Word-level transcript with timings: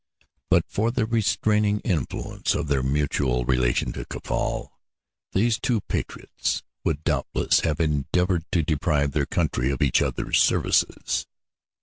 But 0.49 0.63
for 0.67 0.89
the 0.89 1.05
restraining 1.05 1.79
influence 1.81 2.55
of 2.55 2.69
their 2.69 2.81
mutual 2.81 3.45
relation 3.45 3.93
to 3.93 4.03
Caffal 4.03 4.71
these 5.33 5.59
two 5.59 5.81
patriots 5.81 6.63
would 6.83 7.03
doubtless 7.03 7.59
have 7.59 7.79
endeavored 7.79 8.45
to 8.51 8.63
deprive 8.63 9.11
their 9.11 9.27
country 9.27 9.69
of 9.69 9.83
each 9.83 10.01
other's 10.01 10.39
services. 10.41 11.27